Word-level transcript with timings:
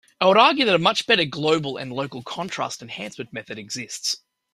I 0.19 0.25
would 0.25 0.35
argue 0.37 0.65
that 0.65 0.79
much 0.81 1.05
better 1.05 1.25
global 1.25 1.77
and 1.77 1.93
local 1.93 2.23
contrast 2.23 2.81
enhancement 2.81 3.31
methods 3.31 3.59
exist. 3.59 4.15